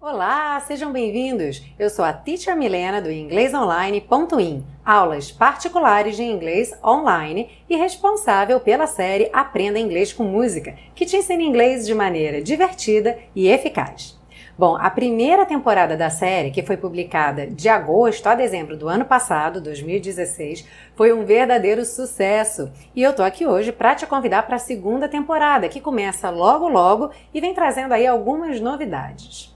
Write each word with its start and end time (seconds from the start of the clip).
Olá, 0.00 0.58
sejam 0.60 0.90
bem-vindos! 0.92 1.62
Eu 1.78 1.90
sou 1.90 2.02
a 2.02 2.12
Teacher 2.12 2.56
Milena 2.56 3.02
do 3.02 3.10
inglesonline.in, 3.10 4.64
aulas 4.82 5.30
particulares 5.30 6.16
de 6.16 6.22
inglês 6.22 6.72
online 6.82 7.50
e 7.68 7.76
responsável 7.76 8.58
pela 8.60 8.86
série 8.86 9.28
Aprenda 9.30 9.78
Inglês 9.78 10.10
com 10.10 10.24
Música, 10.24 10.74
que 10.94 11.04
te 11.04 11.18
ensina 11.18 11.42
inglês 11.42 11.84
de 11.84 11.94
maneira 11.94 12.40
divertida 12.40 13.18
e 13.34 13.46
eficaz. 13.46 14.18
Bom, 14.58 14.74
a 14.74 14.88
primeira 14.88 15.44
temporada 15.44 15.98
da 15.98 16.08
série, 16.08 16.50
que 16.50 16.62
foi 16.62 16.78
publicada 16.78 17.46
de 17.46 17.68
agosto 17.68 18.26
a 18.26 18.34
dezembro 18.34 18.74
do 18.74 18.88
ano 18.88 19.04
passado, 19.04 19.60
2016, 19.60 20.66
foi 20.94 21.12
um 21.12 21.26
verdadeiro 21.26 21.84
sucesso. 21.84 22.72
E 22.94 23.02
eu 23.02 23.12
tô 23.12 23.22
aqui 23.22 23.46
hoje 23.46 23.70
para 23.70 23.94
te 23.94 24.06
convidar 24.06 24.44
para 24.44 24.56
a 24.56 24.58
segunda 24.58 25.10
temporada, 25.10 25.68
que 25.68 25.78
começa 25.78 26.30
logo 26.30 26.68
logo 26.68 27.10
e 27.34 27.40
vem 27.40 27.52
trazendo 27.52 27.92
aí 27.92 28.06
algumas 28.06 28.58
novidades. 28.58 29.54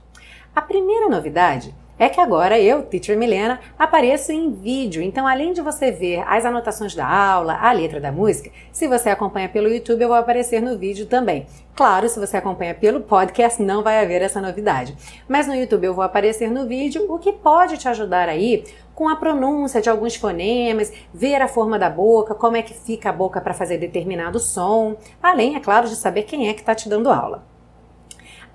A 0.55 0.61
primeira 0.61 1.09
novidade 1.09 1.73
é 2.01 2.09
que 2.09 2.19
agora 2.19 2.59
eu, 2.59 2.81
Teacher 2.81 3.15
Milena, 3.15 3.59
apareço 3.77 4.31
em 4.31 4.51
vídeo. 4.51 5.03
Então, 5.03 5.27
além 5.27 5.53
de 5.53 5.61
você 5.61 5.91
ver 5.91 6.23
as 6.27 6.43
anotações 6.43 6.95
da 6.95 7.05
aula, 7.07 7.59
a 7.61 7.71
letra 7.71 8.01
da 8.01 8.11
música, 8.11 8.49
se 8.71 8.87
você 8.87 9.11
acompanha 9.11 9.47
pelo 9.47 9.67
YouTube, 9.67 10.01
eu 10.01 10.07
vou 10.07 10.17
aparecer 10.17 10.63
no 10.63 10.79
vídeo 10.79 11.05
também. 11.05 11.45
Claro, 11.75 12.09
se 12.09 12.19
você 12.19 12.37
acompanha 12.37 12.73
pelo 12.73 13.01
podcast, 13.01 13.61
não 13.61 13.83
vai 13.83 14.03
haver 14.03 14.23
essa 14.23 14.41
novidade. 14.41 14.97
Mas 15.29 15.45
no 15.45 15.53
YouTube 15.53 15.83
eu 15.85 15.93
vou 15.93 16.03
aparecer 16.03 16.49
no 16.49 16.65
vídeo, 16.65 17.05
o 17.07 17.19
que 17.19 17.31
pode 17.31 17.77
te 17.77 17.87
ajudar 17.87 18.27
aí 18.27 18.63
com 18.95 19.07
a 19.07 19.15
pronúncia 19.15 19.79
de 19.79 19.87
alguns 19.87 20.15
fonemas, 20.15 20.91
ver 21.13 21.39
a 21.39 21.47
forma 21.47 21.77
da 21.77 21.87
boca, 21.87 22.33
como 22.33 22.57
é 22.57 22.63
que 22.63 22.73
fica 22.73 23.11
a 23.11 23.13
boca 23.13 23.39
para 23.39 23.53
fazer 23.53 23.77
determinado 23.77 24.39
som, 24.39 24.95
além, 25.21 25.55
é 25.55 25.59
claro, 25.59 25.87
de 25.87 25.95
saber 25.95 26.23
quem 26.23 26.49
é 26.49 26.53
que 26.55 26.61
está 26.61 26.73
te 26.73 26.89
dando 26.89 27.11
aula. 27.11 27.43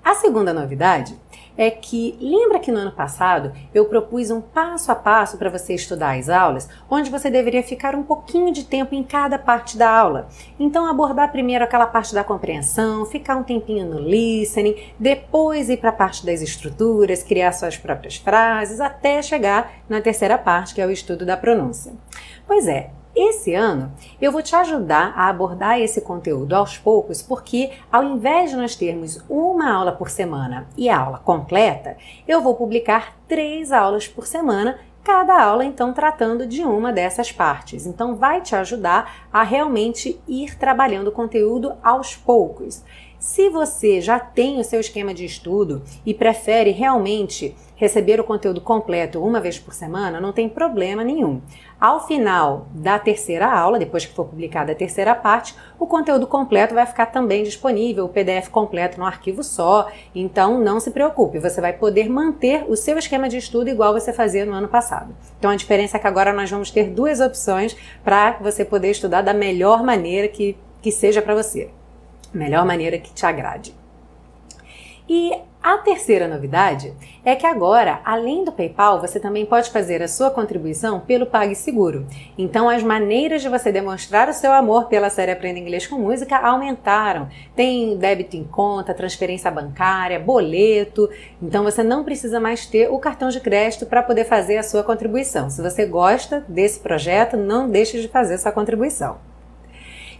A 0.03 0.15
segunda 0.15 0.53
novidade 0.53 1.17
é 1.57 1.71
que 1.71 2.17
lembra 2.21 2.59
que 2.59 2.71
no 2.71 2.79
ano 2.79 2.91
passado 2.91 3.51
eu 3.73 3.85
propus 3.85 4.29
um 4.29 4.39
passo 4.39 4.91
a 4.91 4.95
passo 4.95 5.37
para 5.37 5.49
você 5.49 5.73
estudar 5.73 6.17
as 6.17 6.29
aulas, 6.29 6.69
onde 6.89 7.09
você 7.09 7.29
deveria 7.29 7.63
ficar 7.63 7.95
um 7.95 8.03
pouquinho 8.03 8.53
de 8.53 8.63
tempo 8.63 8.93
em 8.93 9.03
cada 9.03 9.39
parte 9.39 9.77
da 9.77 9.89
aula. 9.89 10.27
Então 10.59 10.85
abordar 10.85 11.31
primeiro 11.31 11.63
aquela 11.63 11.87
parte 11.87 12.13
da 12.13 12.23
compreensão, 12.23 13.05
ficar 13.05 13.35
um 13.35 13.43
tempinho 13.43 13.85
no 13.85 13.99
listening, 13.99 14.75
depois 14.99 15.69
ir 15.69 15.77
para 15.77 15.89
a 15.89 15.93
parte 15.93 16.25
das 16.25 16.41
estruturas, 16.41 17.23
criar 17.23 17.51
suas 17.51 17.77
próprias 17.77 18.17
frases, 18.17 18.79
até 18.79 19.21
chegar 19.21 19.71
na 19.89 20.01
terceira 20.01 20.37
parte, 20.37 20.75
que 20.75 20.81
é 20.81 20.85
o 20.85 20.91
estudo 20.91 21.25
da 21.25 21.35
pronúncia. 21.35 21.93
Pois 22.45 22.67
é, 22.67 22.91
esse 23.17 23.53
ano 23.53 23.91
eu 24.21 24.31
vou 24.31 24.41
te 24.41 24.55
ajudar 24.55 25.13
a 25.15 25.27
abordar 25.27 25.79
esse 25.79 26.01
conteúdo 26.01 26.53
aos 26.53 26.77
poucos, 26.77 27.21
porque 27.21 27.71
ao 27.91 28.03
invés 28.03 28.51
de 28.51 28.55
nós 28.55 28.75
termos 28.75 29.23
uma 29.27 29.71
aula 29.71 29.91
por 29.91 30.09
semana 30.09 30.67
e 30.77 30.87
a 30.87 30.99
aula 30.99 31.17
completa, 31.17 31.97
eu 32.27 32.41
vou 32.41 32.55
publicar 32.55 33.17
três 33.27 33.71
aulas 33.71 34.07
por 34.07 34.27
semana 34.27 34.79
cada 35.07 35.41
aula 35.41 35.63
então 35.63 35.93
tratando 35.93 36.45
de 36.45 36.63
uma 36.63 36.91
dessas 36.91 37.31
partes. 37.31 37.85
Então 37.85 38.15
vai 38.15 38.41
te 38.41 38.55
ajudar 38.57 39.27
a 39.31 39.41
realmente 39.41 40.19
ir 40.27 40.57
trabalhando 40.57 41.07
o 41.07 41.13
conteúdo 41.13 41.73
aos 41.81 42.13
poucos. 42.13 42.83
Se 43.19 43.49
você 43.49 43.99
já 43.99 44.19
tem 44.19 44.59
o 44.59 44.63
seu 44.63 44.79
esquema 44.79 45.11
de 45.11 45.25
estudo 45.25 45.81
e 46.05 46.13
prefere 46.13 46.69
realmente 46.69 47.55
receber 47.75 48.19
o 48.19 48.23
conteúdo 48.23 48.61
completo 48.61 49.23
uma 49.23 49.41
vez 49.41 49.57
por 49.57 49.73
semana, 49.73 50.21
não 50.21 50.31
tem 50.31 50.47
problema 50.47 51.03
nenhum. 51.03 51.41
Ao 51.81 52.05
final 52.05 52.67
da 52.71 52.99
terceira 52.99 53.47
aula, 53.47 53.79
depois 53.79 54.05
que 54.05 54.13
for 54.13 54.25
publicada 54.25 54.71
a 54.71 54.75
terceira 54.75 55.15
parte, 55.15 55.55
o 55.79 55.87
conteúdo 55.87 56.27
completo 56.27 56.75
vai 56.75 56.85
ficar 56.85 57.07
também 57.07 57.41
disponível, 57.41 58.05
o 58.05 58.09
PDF 58.09 58.49
completo 58.49 58.99
no 58.99 59.05
arquivo 59.05 59.43
só. 59.43 59.91
Então 60.13 60.59
não 60.59 60.79
se 60.79 60.91
preocupe, 60.91 61.39
você 61.39 61.59
vai 61.59 61.73
poder 61.73 62.09
manter 62.09 62.65
o 62.67 62.75
seu 62.75 62.99
esquema 62.99 63.27
de 63.27 63.37
estudo 63.37 63.69
igual 63.69 63.93
você 63.93 64.13
fazia 64.13 64.45
no 64.45 64.53
ano 64.53 64.67
passado. 64.67 65.15
Então 65.39 65.49
a 65.49 65.55
diferença 65.55 65.97
é 65.97 65.99
que 65.99 66.07
agora 66.07 66.31
nós 66.31 66.51
vamos 66.51 66.69
ter 66.69 66.91
duas 66.91 67.19
opções 67.19 67.75
para 68.03 68.37
você 68.41 68.63
poder 68.63 68.91
estudar 68.91 69.23
da 69.23 69.33
melhor 69.33 69.83
maneira 69.83 70.27
que, 70.27 70.55
que 70.83 70.91
seja 70.91 71.19
para 71.19 71.33
você 71.33 71.71
melhor 72.37 72.65
maneira 72.65 72.97
que 72.97 73.13
te 73.13 73.25
agrade. 73.25 73.73
E 75.09 75.31
a 75.63 75.77
terceira 75.77 76.27
novidade 76.27 76.93
é 77.23 77.33
que 77.33 77.45
agora, 77.45 78.01
além 78.03 78.43
do 78.43 78.51
PayPal, 78.51 78.99
você 78.99 79.21
também 79.21 79.45
pode 79.45 79.69
fazer 79.69 80.01
a 80.03 80.07
sua 80.07 80.29
contribuição 80.29 80.99
pelo 80.99 81.25
PagSeguro. 81.25 82.05
Então, 82.37 82.69
as 82.69 82.83
maneiras 82.83 83.41
de 83.41 83.47
você 83.47 83.71
demonstrar 83.71 84.27
o 84.27 84.33
seu 84.33 84.51
amor 84.51 84.87
pela 84.87 85.09
série 85.09 85.31
Aprenda 85.31 85.59
Inglês 85.59 85.87
com 85.87 85.97
Música 85.97 86.37
aumentaram. 86.37 87.29
Tem 87.55 87.97
débito 87.97 88.35
em 88.35 88.43
conta, 88.43 88.93
transferência 88.93 89.49
bancária, 89.49 90.19
boleto. 90.19 91.09
Então, 91.41 91.63
você 91.63 91.83
não 91.83 92.03
precisa 92.03 92.39
mais 92.39 92.65
ter 92.65 92.89
o 92.91 92.99
cartão 92.99 93.29
de 93.29 93.39
crédito 93.39 93.85
para 93.85 94.03
poder 94.03 94.25
fazer 94.25 94.57
a 94.57 94.63
sua 94.63 94.83
contribuição. 94.83 95.49
Se 95.49 95.61
você 95.61 95.85
gosta 95.85 96.43
desse 96.49 96.81
projeto, 96.81 97.37
não 97.37 97.69
deixe 97.69 98.01
de 98.01 98.09
fazer 98.09 98.37
sua 98.37 98.51
contribuição. 98.51 99.17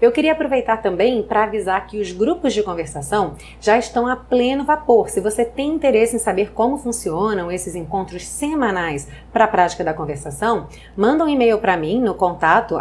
Eu 0.01 0.11
queria 0.11 0.33
aproveitar 0.33 0.77
também 0.77 1.23
para 1.23 1.43
avisar 1.43 1.87
que 1.87 1.99
os 1.99 2.11
grupos 2.11 2.53
de 2.53 2.61
conversação 2.61 3.33
já 3.59 3.77
estão 3.77 4.07
a 4.07 4.15
pleno 4.15 4.63
vapor. 4.63 5.09
Se 5.09 5.19
você 5.19 5.43
tem 5.43 5.69
interesse 5.69 6.15
em 6.15 6.19
saber 6.19 6.51
como 6.51 6.77
funcionam 6.77 7.51
esses 7.51 7.73
encontros 7.75 8.27
semanais 8.27 9.07
para 9.33 9.45
a 9.45 9.47
prática 9.47 9.83
da 9.83 9.93
conversação, 9.93 10.67
manda 10.95 11.23
um 11.23 11.29
e-mail 11.29 11.57
para 11.57 11.75
mim 11.75 11.99
no 11.99 12.13
contato 12.13 12.77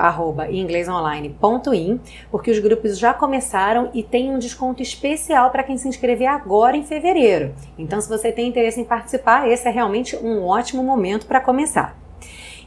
inglesonline.in, 0.51 2.01
porque 2.31 2.51
os 2.51 2.59
grupos 2.59 2.99
já 2.99 3.15
começaram 3.15 3.91
e 3.95 4.03
tem 4.03 4.31
um 4.31 4.39
desconto 4.39 4.83
especial 4.83 5.51
para 5.51 5.63
quem 5.63 5.79
se 5.79 5.89
inscrever 5.89 6.29
agora 6.29 6.77
em 6.77 6.85
fevereiro. 6.85 7.55
Então, 7.79 8.01
se 8.01 8.09
você 8.09 8.31
tem 8.31 8.49
interesse 8.49 8.81
em 8.81 8.85
participar, 8.85 9.49
esse 9.49 9.67
é 9.67 9.71
realmente 9.71 10.17
um 10.17 10.45
ótimo 10.45 10.83
momento 10.83 11.27
para 11.27 11.41
começar. 11.41 12.06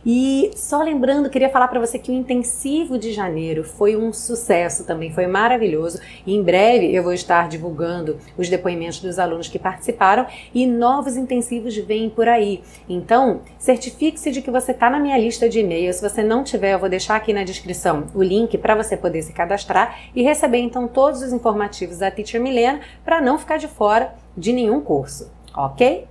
E 0.06 0.52
só 0.56 0.82
lembrando, 0.82 1.30
queria 1.30 1.50
falar 1.50 1.68
para 1.68 1.80
você 1.80 2.00
que 2.00 2.12
o 2.12 2.14
intensivo 2.14 2.98
de 2.98 3.12
janeiro 3.12 3.64
foi 3.64 3.96
um 3.96 4.14
sucesso 4.14 4.86
também, 4.86 5.12
foi 5.12 5.28
maravilhoso. 5.28 6.00
E 6.26 6.36
em 6.36 6.42
breve 6.42 6.94
eu 6.94 7.04
vou 7.04 7.14
estar 7.14 7.48
divulgando 7.48 8.18
os 8.38 8.50
depoimentos 8.50 9.00
dos 9.02 9.20
alunos 9.20 9.48
que 9.48 9.60
participaram 9.60 10.26
e 10.54 10.66
novos 10.66 11.18
intensivos 11.18 11.76
vêm 11.78 12.10
por 12.10 12.28
aí. 12.28 12.62
Então, 12.88 13.42
certifique-se 13.58 14.32
de 14.32 14.42
que 14.42 14.52
você 14.52 14.72
está 14.72 14.90
na 14.90 15.00
minha 15.00 15.18
lista 15.18 15.50
de 15.50 15.60
e-mails. 15.60 15.98
Se 15.98 16.10
você 16.10 16.24
não 16.24 16.44
tiver, 16.44 16.74
eu 16.74 16.80
vou 16.80 16.90
deixar 16.90 17.16
aqui 17.16 17.34
na 17.34 17.44
descrição 17.44 18.08
o 18.14 18.24
link 18.24 18.58
para 18.58 18.76
você 18.76 18.96
poder 18.96 19.22
se 19.22 19.34
cadastrar 19.34 20.00
e 20.16 20.24
receber 20.24 20.60
então 20.60 20.88
todos 20.88 21.22
os 21.22 21.34
informativos 21.34 21.98
da 21.98 22.10
Teacher 22.10 22.42
Milena 22.42 22.80
para 23.04 23.22
não 23.22 23.38
ficar 23.38 23.58
de 23.58 23.68
fora 23.68 24.16
de 24.38 24.54
nenhum 24.54 24.82
curso, 24.82 25.32
ok? 25.56 26.09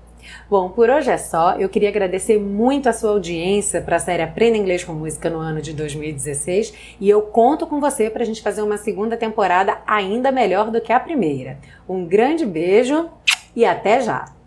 Bom, 0.48 0.70
por 0.70 0.90
hoje 0.90 1.10
é 1.10 1.18
só. 1.18 1.56
Eu 1.56 1.68
queria 1.68 1.88
agradecer 1.88 2.38
muito 2.38 2.88
a 2.88 2.92
sua 2.92 3.10
audiência 3.10 3.80
para 3.80 3.96
a 3.96 4.00
série 4.00 4.22
Aprenda 4.22 4.56
Inglês 4.56 4.84
com 4.84 4.92
Música 4.92 5.28
no 5.28 5.38
ano 5.38 5.60
de 5.60 5.72
2016 5.72 6.96
e 7.00 7.08
eu 7.08 7.22
conto 7.22 7.66
com 7.66 7.80
você 7.80 8.08
para 8.10 8.22
a 8.22 8.26
gente 8.26 8.42
fazer 8.42 8.62
uma 8.62 8.76
segunda 8.76 9.16
temporada 9.16 9.78
ainda 9.86 10.30
melhor 10.30 10.70
do 10.70 10.80
que 10.80 10.92
a 10.92 11.00
primeira. 11.00 11.58
Um 11.88 12.04
grande 12.06 12.46
beijo 12.46 13.08
e 13.54 13.64
até 13.64 14.00
já! 14.00 14.37